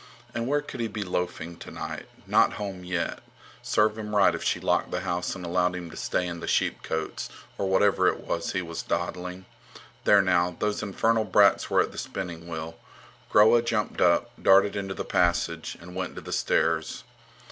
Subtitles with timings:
[0.33, 2.07] And where could he be loafing tonight?
[2.25, 3.19] Not home yet!
[3.61, 6.47] Serve him right if she locked the house and allowed him to stay in the
[6.47, 9.45] sheepcotes, or wherever it was he was dawdling.
[10.05, 12.79] There now, those infernal brats were at the spinning wheel.
[13.29, 17.03] Groa jumped up, darted into the passage, and went to the stairs.